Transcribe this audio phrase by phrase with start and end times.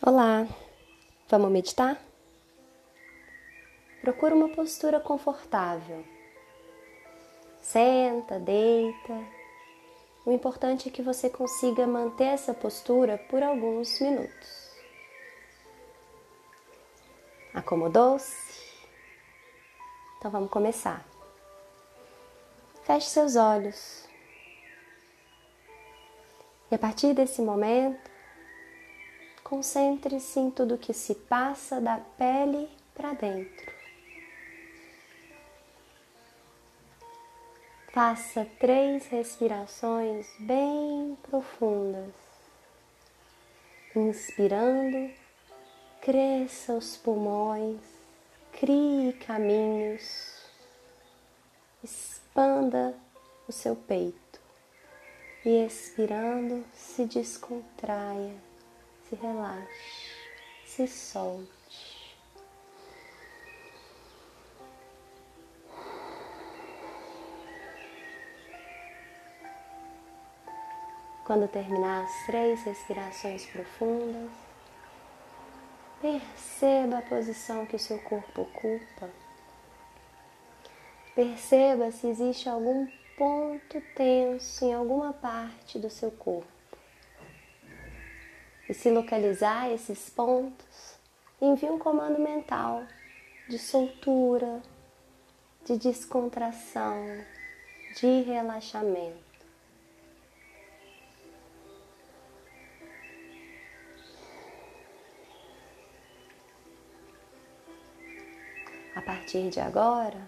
[0.00, 0.46] Olá,
[1.28, 2.00] vamos meditar?
[4.00, 6.04] Procura uma postura confortável.
[7.60, 9.24] Senta, deita.
[10.24, 14.70] O importante é que você consiga manter essa postura por alguns minutos.
[17.52, 18.78] Acomodou-se?
[20.16, 21.04] Então vamos começar.
[22.84, 24.08] Feche seus olhos.
[26.70, 28.17] E a partir desse momento,
[29.48, 33.72] Concentre-se em tudo que se passa da pele para dentro.
[37.90, 42.12] Faça três respirações bem profundas.
[43.96, 45.10] Inspirando,
[46.02, 47.80] cresça os pulmões,
[48.52, 50.44] crie caminhos,
[51.82, 52.94] expanda
[53.48, 54.38] o seu peito
[55.42, 58.47] e expirando, se descontraia
[59.08, 60.12] se relaxe,
[60.66, 61.58] se solte.
[71.24, 74.30] Quando terminar as três respirações profundas,
[76.00, 79.10] perceba a posição que o seu corpo ocupa.
[81.14, 86.57] Perceba se existe algum ponto tenso em alguma parte do seu corpo
[88.68, 90.98] e se localizar esses pontos,
[91.40, 92.84] envie um comando mental
[93.48, 94.62] de soltura,
[95.64, 97.24] de descontração,
[97.96, 99.28] de relaxamento.
[108.94, 110.20] A partir de agora,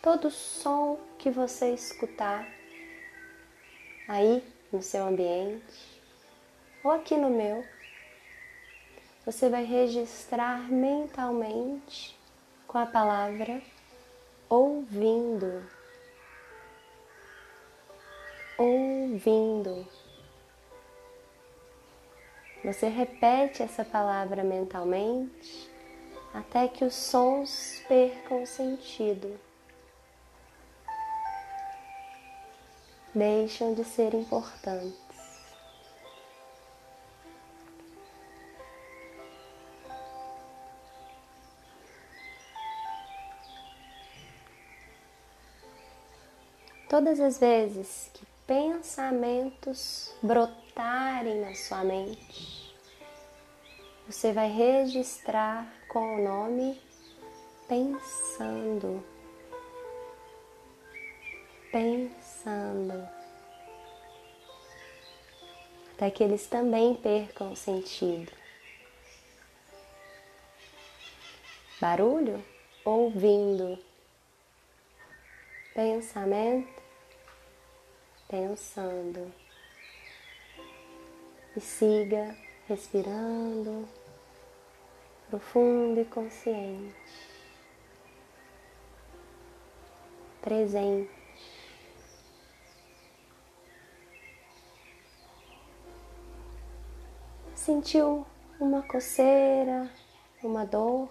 [0.00, 2.48] todo som que você escutar
[4.06, 5.97] aí no seu ambiente,
[6.82, 7.64] ou aqui no meu,
[9.24, 12.18] você vai registrar mentalmente
[12.66, 13.60] com a palavra
[14.48, 15.62] ouvindo.
[18.56, 19.86] Ouvindo.
[22.64, 25.70] Você repete essa palavra mentalmente
[26.34, 29.38] até que os sons percam sentido.
[33.14, 35.07] Deixam de ser importantes.
[46.88, 52.74] Todas as vezes que pensamentos brotarem na sua mente,
[54.06, 56.80] você vai registrar com o nome
[57.68, 59.04] pensando.
[61.70, 63.06] Pensando.
[65.92, 68.32] Até que eles também percam o sentido.
[71.78, 72.42] Barulho?
[72.82, 73.87] Ouvindo.
[75.78, 76.82] Pensamento?
[78.26, 79.32] pensando.
[81.56, 83.88] E siga respirando
[85.30, 86.96] profundo e consciente,
[90.42, 91.16] presente.
[97.54, 98.26] Sentiu
[98.58, 99.88] uma coceira,
[100.42, 101.08] uma dor?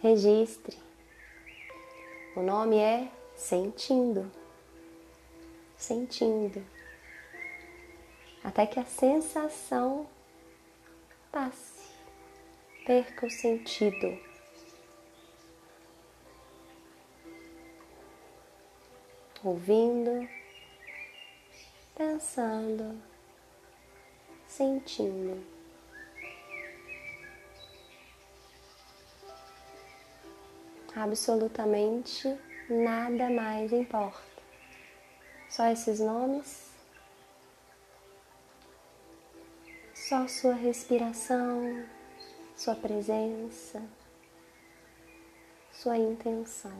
[0.00, 0.93] Registre.
[2.36, 4.30] O nome é sentindo
[5.76, 6.64] sentindo,
[8.42, 10.06] até que a sensação
[11.30, 11.90] passe,
[12.86, 14.18] perca o sentido.
[19.42, 20.26] Ouvindo,
[21.94, 22.98] pensando,
[24.46, 25.53] sentindo.
[30.96, 32.38] Absolutamente
[32.68, 34.42] nada mais importa.
[35.48, 36.70] Só esses nomes?
[39.92, 41.84] Só sua respiração,
[42.56, 43.82] sua presença,
[45.72, 46.78] sua intenção.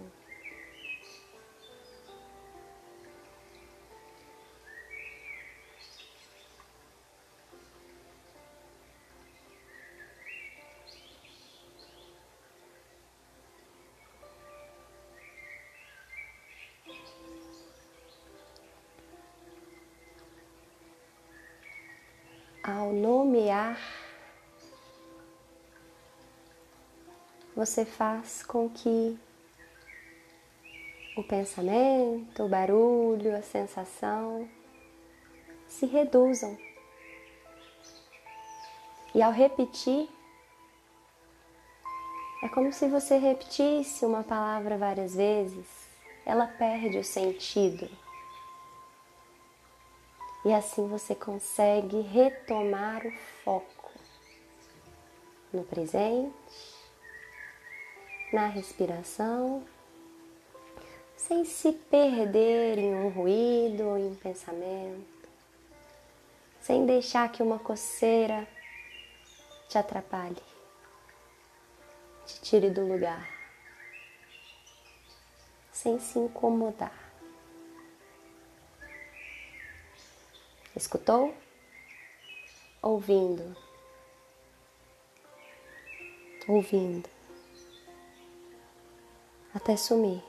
[22.67, 23.79] Ao nomear,
[27.55, 29.19] você faz com que
[31.15, 34.49] o pensamento, o barulho, a sensação
[35.69, 36.57] se reduzam
[39.15, 40.09] E ao repetir,
[42.43, 45.67] é como se você repetisse uma palavra várias vezes,
[46.25, 48.04] ela perde o sentido.
[50.45, 53.13] E assim você consegue retomar o
[53.43, 53.91] foco
[55.51, 56.35] no presente,
[58.31, 59.65] na respiração,
[61.17, 65.29] sem se perder em um ruído ou em um pensamento,
[66.61, 68.47] sem deixar que uma coceira
[69.69, 70.43] te atrapalhe,
[72.27, 73.27] te tire do lugar,
[75.73, 77.04] sem se incomodar.
[80.77, 81.35] Escutou?
[82.83, 83.57] Ouvindo.
[86.49, 87.09] Ouvindo.
[89.55, 90.23] Até sumir.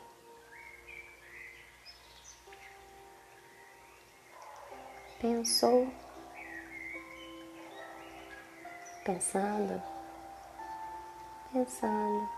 [5.20, 5.92] Pensou
[9.06, 9.80] pensando,
[11.54, 12.30] pensando,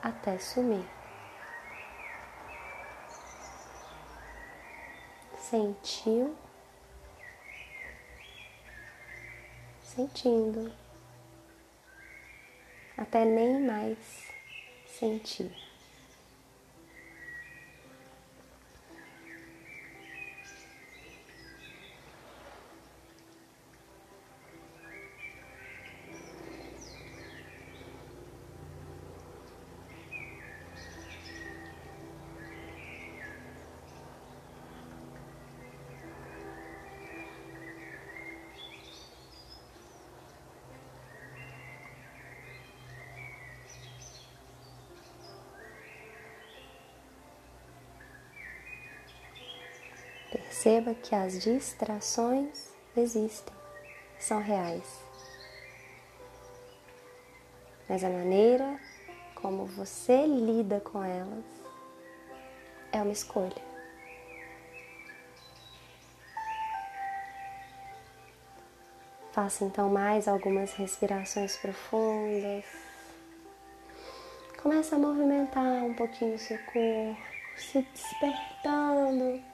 [0.00, 1.01] até sumir.
[5.50, 6.34] Sentiu,
[9.82, 10.72] sentindo,
[12.96, 13.98] até nem mais
[14.86, 15.71] sentir.
[50.32, 53.54] Perceba que as distrações existem,
[54.18, 54.82] são reais.
[57.86, 58.80] Mas a maneira
[59.34, 61.44] como você lida com elas
[62.92, 63.60] é uma escolha.
[69.32, 72.64] Faça então mais algumas respirações profundas.
[74.62, 77.20] Começa a movimentar um pouquinho o seu corpo,
[77.54, 79.51] se despertando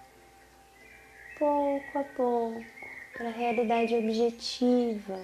[1.99, 2.65] pouco a pouco
[3.13, 5.19] para a realidade objetiva,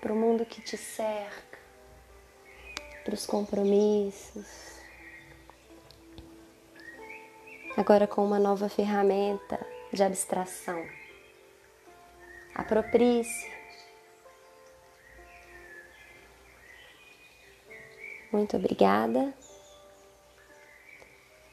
[0.00, 1.58] para o mundo que te cerca,
[3.04, 4.80] para os compromissos.
[7.76, 10.84] Agora com uma nova ferramenta de abstração.
[12.54, 13.50] Aproprie-se.
[18.32, 19.32] Muito obrigada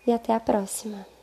[0.06, 1.17] e até a próxima.